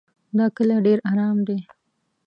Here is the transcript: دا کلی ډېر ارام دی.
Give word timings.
دا 0.37 0.45
کلی 0.57 0.77
ډېر 0.85 0.99
ارام 1.11 1.37
دی. 1.47 1.57